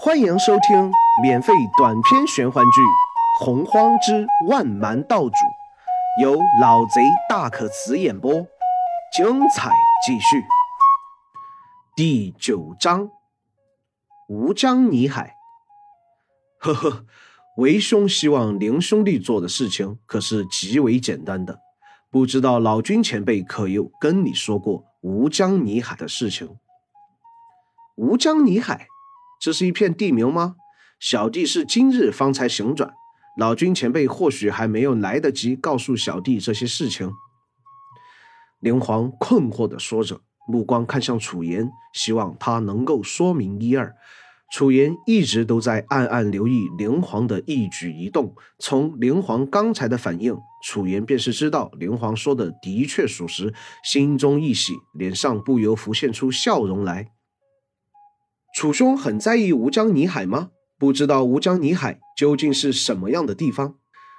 [0.00, 2.80] 欢迎收听免费短篇玄幻剧
[3.44, 5.30] 《洪荒之万蛮道主》，
[6.22, 8.32] 由老贼大可辞演播，
[9.12, 9.72] 精彩
[10.06, 10.44] 继续。
[11.96, 13.10] 第九章，
[14.28, 15.34] 吴江泥海。
[16.60, 17.04] 呵呵，
[17.56, 21.58] 为兄希望林兄弟做的事情可是极为简单的，
[22.08, 26.56] 不知道老君前辈可有跟你说过吴江泥海的事情？
[27.96, 28.86] 吴江泥海。
[29.40, 30.56] 这是一片地名吗？
[31.00, 32.92] 小弟是今日方才醒转，
[33.38, 37.12] 老君前辈或许还没有来得及告诉小弟这些事情。
[38.60, 43.94] 灵皇困惑地说着，目光看向楚言，希望他能够说明一二。
[44.50, 57.12] 楚言一直都在暗暗留意灵皇的一举一动，从灵皇刚才的反应，楚言便是知道灵皇说的的确属实，心中一喜，脸上不由浮现出笑容来。
[58.58, 60.50] 楚兄很在意吴江泥海吗？
[60.80, 63.76] 不知道吴江泥海究竟是什么样的地方？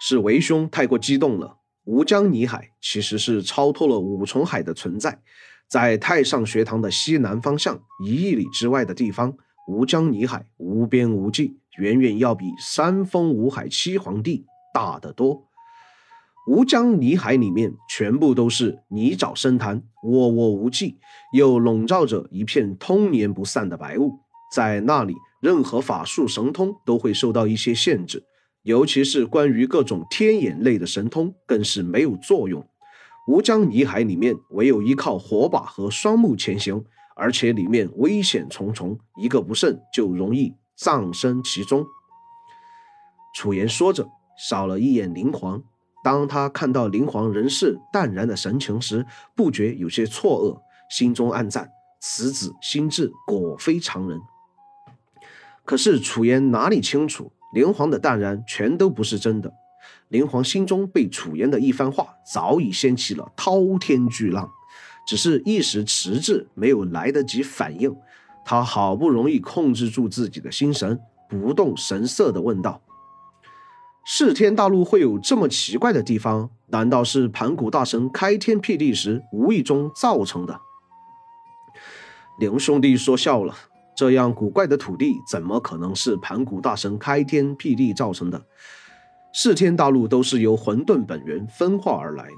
[0.00, 1.56] 是为兄太过激动了。
[1.84, 5.20] 吴江泥海其实是超脱了五重海的存在，
[5.68, 15.49] 在太上学堂的西南方向一亿里之外的地方，吴江泥海无边无际，远远要比三峰五海七皇帝大得多。
[16.46, 20.98] 吴江泥海里面全部都是泥沼深潭，沃沃无际，
[21.32, 24.18] 又笼罩着一片通年不散的白雾。
[24.52, 28.24] 在那里，任何法术神通都会受到一些限制，
[28.62, 32.66] 尤其是关于各种天眼类的神通，更是没有作用。
[33.28, 36.82] 吴江泥海里面唯有依靠火把和双目前行，
[37.14, 41.86] 而且里面危险重重，一个不慎就容易葬身其中。
[43.36, 44.08] 楚言说着，
[44.48, 45.62] 扫了一眼灵皇。
[46.02, 49.06] 当他看到灵皇仍是淡然的神情时，
[49.36, 51.70] 不觉有些错愕，心中暗赞：
[52.00, 54.18] 此子心智果非常人。
[55.64, 59.52] 可是楚言哪里清楚，灵皇的淡然全都不是真的。
[60.08, 64.50] 灵皇心中被楚言的一番话早已掀起了滔天巨浪，
[65.06, 67.94] 只是一时迟滞，没有来得及反应。
[68.44, 72.80] 他好不容易控制住自己的心神，不动神色地问道。
[74.04, 76.50] 世天大陆会有这么奇怪的地方？
[76.68, 80.60] 难道是盘古大神开天辟地时无意中造成的？
[82.38, 83.54] 刘兄弟说笑了，
[83.94, 88.42] 这样古怪的土地怎么可能是盘古大神开天辟地造成的？
[89.32, 92.28] 世天大陆都是由混沌本源分化而来，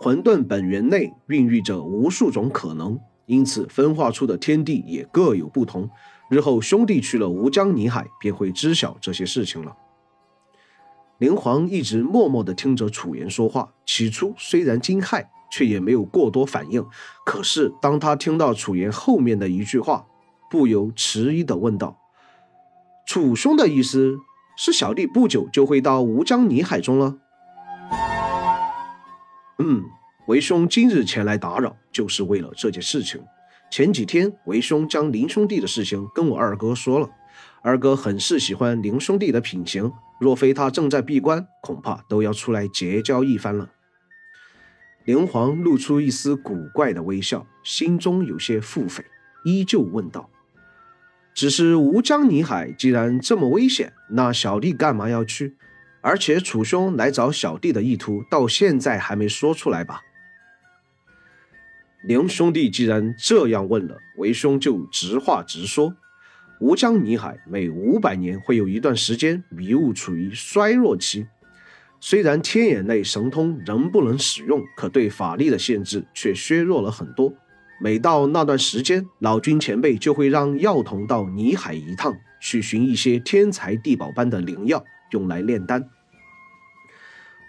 [0.00, 5.88] 混沌本源内孕育着无数种可能，因此分化出的天地也各有不同。
[6.30, 9.76] 日后兄弟去了吴江泥海，便会知晓这些事情了。
[11.18, 16.84] 林皇一直默默地听着楚言说话，起初虽然惊骇，却也没有过多反应。
[17.24, 20.06] 可是当他听到楚言后面的一句话，
[20.50, 21.96] 不由迟疑地问道
[23.06, 24.18] ：“楚兄的意思
[24.56, 27.16] 是，小弟不久就会到吴江泥海中了
[29.58, 29.84] ？”“嗯，
[30.26, 33.22] 为兄今日前来打扰，就是为了这件事情。
[33.70, 37.08] 前几天为兄将林兄弟的事情跟我二哥说了。”
[37.62, 43.70] 二哥很是喜欢林兄弟的品行，若非他正在闭关，恐怕都要出来结交一番了。
[45.04, 49.02] 灵皇露出一丝古怪的微笑，心中有些腹诽，
[49.44, 50.30] 依旧问道
[51.34, 55.56] ：“只是吴江泥海既然这么危险，那小弟干嘛要去？
[56.00, 60.00] 而且楚兄来找小弟的意图，到现在还没说出来吧？”
[62.06, 65.96] 林兄弟既然这样问了，为兄就直话直说。
[66.60, 71.26] 吴江泥海每五百年会有一段时间迷雾处于衰弱期，
[72.00, 77.34] 虽然天眼类神通仍不能使用，可对法力的限制却削弱了很多。
[77.80, 85.90] 每到那段时间，老君前辈就会让药童到泥海一趟，去寻一些天材地宝般的灵药，用来炼丹。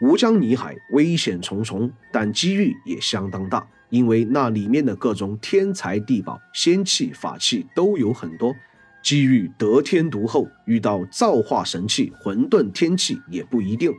[0.00, 8.56] 吴江泥海危险重重，但机遇也相当大，因为那里面的各种天材地宝、仙器、法器都有很多。
[9.04, 13.92] 机遇得天独厚，遇到造化神器、混沌天气也不一定。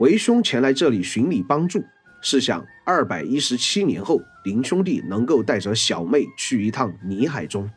[0.00, 1.84] 为兄前来这里寻你帮助，
[2.20, 7.70] 是想二百一十七年后，林兄弟能够带着小妹去一趟泥海中。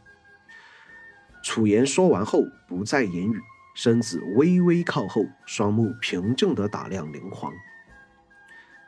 [1.43, 3.39] 楚言说完后不再言语，
[3.75, 7.53] 身子微微靠后，双目平静地打量灵皇。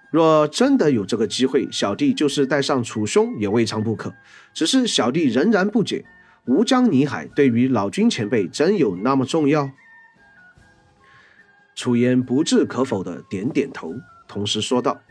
[0.10, 4.12] 若真的有这个机会，小弟就是带上楚兄也未尝不可。
[4.56, 6.04] 只是小弟仍然不解。
[6.47, 9.71] 吴江泥海对于老君前辈真有那么重要？
[11.74, 13.95] 楚言不置可否的点点头，
[14.27, 15.01] 同时说道：“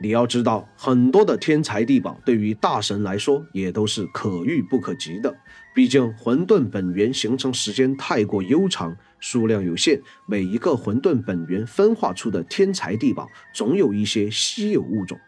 [0.00, 5.36] 你要知道，很多的天才地宝对于大神来说也都是可遇不可及的，
[5.74, 15.20] 毕竟混沌本源形成时间太过悠长，数量有限，每一个混沌本源分化出的天才地宝，总有一些稀有物种。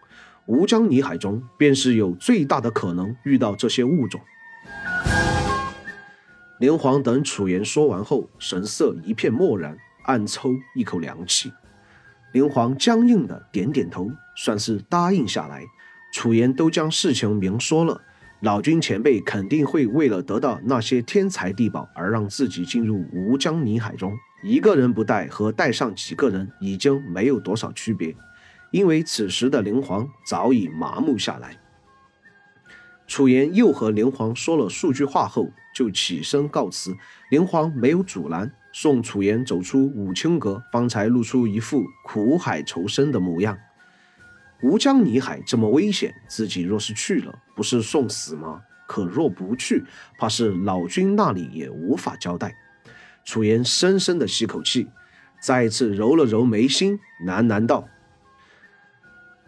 [0.47, 4.19] 吴江泥海中便是有最大的可能遇到这些物种。
[6.59, 11.53] 连黄等楚言说完后，神色一片漠然，暗抽一口凉气。
[12.33, 15.63] 连黄僵硬的点点头，算是答应下来。
[16.13, 18.01] 楚言都将事情明说了，
[18.41, 24.17] 老君前辈肯定会为了得到那些天才地宝而让自己进入吴江泥海中。
[24.43, 28.15] 一个人不带和带上几个人已经没有多少区别。
[28.71, 31.57] 因为此时的灵皇早已麻木下来，
[33.07, 36.97] 楚言又和灵皇说了数句话后，就起身告辞。
[37.29, 43.59] 灵皇没有阻拦，送楚言走出五清阁，方才露出一副苦海仇深的模样。
[44.63, 48.63] 吴江泥海这么危险，自己若是去了，不是送死吗？
[48.87, 49.85] 可若不去，
[50.19, 52.57] 怕是老君那里也无法交代。
[53.27, 54.89] 楚言深深的吸口气，
[55.43, 57.87] 再次揉了揉眉心，喃喃道。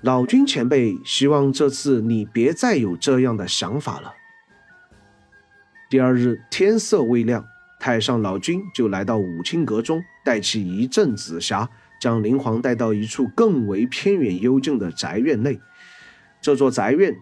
[0.02, 4.12] 老君前辈希望这次你别再有这样的想法了。
[5.90, 7.42] 第二日天色未亮，
[7.80, 11.66] 太上老君就来到五清阁中，带起一阵紫霞，
[11.98, 15.58] 将灵皇带到一处更为偏远幽静的宅院内。
[16.42, 17.16] 这座宅院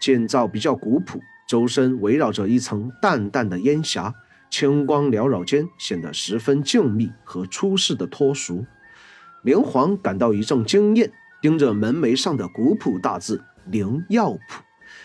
[0.00, 4.14] 建造比较古朴，周身围绕着一层淡淡的烟霞，
[4.48, 8.64] 清光缭绕间显得十分静谧和出世的脱俗。
[9.42, 11.12] 灵皇感到一阵惊艳。
[11.42, 14.64] 盯着门楣上的古朴大字“灵药铺”，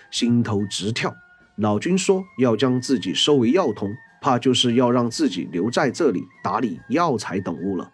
[0.10, 1.13] 心头直跳。
[1.62, 7.92] 老君说要将自己收为药童，怕就是要让自己留在这里打理药材等物了。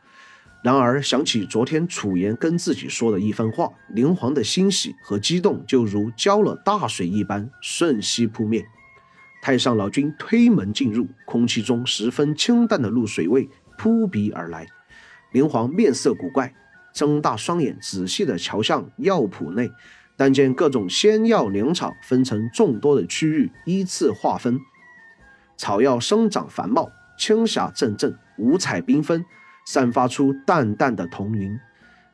[0.63, 8.65] 然而想起昨天楚言跟自己说的一番话，灵皇的欣喜和激动就如浇了大水一般，瞬息扑灭。
[9.41, 14.65] 太上老君推门进入，空气中十分清淡的露水味扑鼻而来。
[15.33, 16.53] 灵皇面色古怪。
[16.93, 19.69] 睁大双眼，仔细地瞧向药铺内，
[20.17, 24.59] 但见各种仙药灵草分成众多的区域，依次划分。
[25.55, 29.23] 草药生长繁茂，青霞阵阵，五彩缤纷，
[29.65, 31.57] 散发出淡淡的彤云。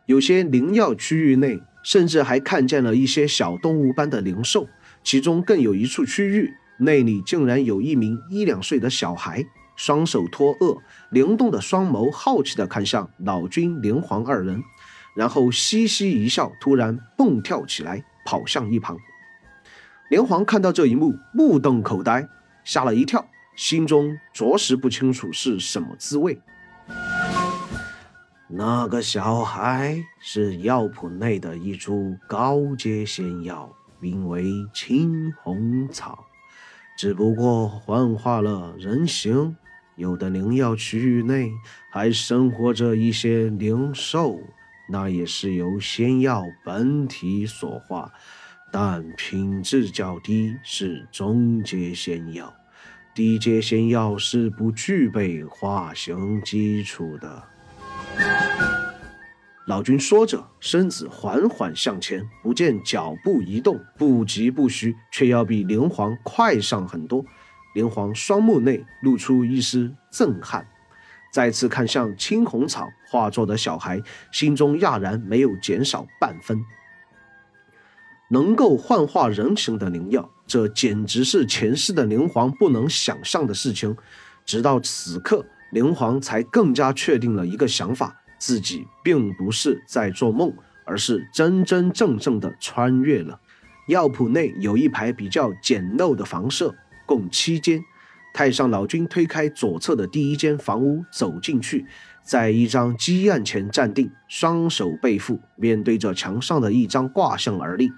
[0.05, 4.67] 有些灵药区域内，甚至还看见了一些小动物般的灵兽，
[5.01, 9.45] 其中更有一处区域，内里竟然有一名一两岁的小孩。
[9.75, 10.77] 双手托额，
[11.09, 14.61] 灵动的双眸好奇地看向老君、灵皇二人，
[15.15, 18.97] 然后嘻嘻一笑，突然蹦跳起来，跑向一旁。
[20.09, 22.27] 连环看到这一幕，目瞪口呆，
[22.63, 23.25] 吓了一跳，
[23.55, 26.39] 心中着实不清楚是什么滋味。
[28.47, 36.25] 那个小孩是药铺内的一株高阶仙药，名为青红草，
[36.97, 39.55] 只不过幻化了人形。
[39.95, 41.51] 有的灵药区域内
[41.91, 44.39] 还生活着一些灵兽，
[44.93, 48.13] 那也是由仙药本体所化，
[48.71, 52.53] 但品质较低，是中阶仙药。
[53.15, 57.43] 低阶仙药是不具备化形基础的。
[59.65, 67.25] 老君说着，身子缓缓向前，不见脚步移动，不疾不徐，却要比灵皇快上很多。
[67.73, 70.67] 灵皇双目内露出一丝震撼，
[71.33, 73.99] 再次看向青红草化作的小孩，
[74.31, 76.63] 心中讶然没有减少半分。
[78.29, 83.97] 能够幻化人形的灵药，这简直是前世的灵皇不能想象的事情。
[84.45, 90.53] 直到此刻，灵皇才更加确定了一个想法：自己并不是在做梦，
[90.85, 93.39] 而是真真正正的穿越了。
[93.87, 96.75] 药铺内有一排比较简陋的房舍。
[97.05, 97.83] 共七间，
[98.33, 101.85] 太上老君推开左侧的第一间房屋，走进去，
[102.23, 107.91] 在一张鸡案前站定，双手背负，面对着墙上的一张卦象而立。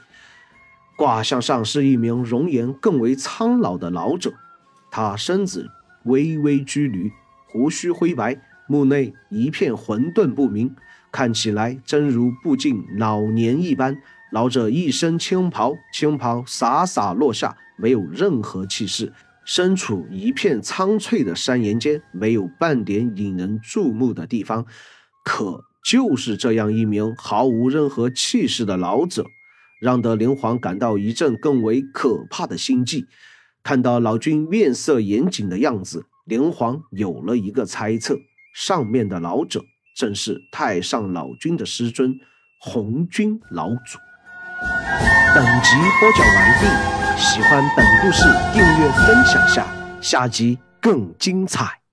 [0.98, 4.34] 卦象上是一名容颜更为苍老的老者，
[4.92, 5.70] 他身子
[6.04, 7.12] 微微拘驴，
[7.48, 8.38] 胡须灰白，
[8.68, 10.76] 目内一片混沌不明，
[11.14, 13.98] 看起来真如不尽老年一般。
[14.32, 17.56] 老者一身青袍，青袍洒洒落下。
[17.78, 19.12] 没有任何气势，
[19.46, 24.66] 身处一片苍翠的山岩间，没有半点引人注目的地方。
[25.24, 29.26] 可就是这样一名毫无任何气势的老者，
[29.80, 33.06] 让得灵皇感到一阵更为可怕的心悸。
[33.64, 38.18] 看到老君面色严谨的样子，灵皇有了一个猜测：
[38.56, 39.64] 上面的老者
[39.96, 42.20] 正是太上老君的师尊
[42.60, 44.00] 红军老祖。
[45.36, 47.05] 本集播讲完毕。
[47.18, 49.66] 喜欢本故事，订阅分享下。
[50.02, 51.85] 下集更精彩。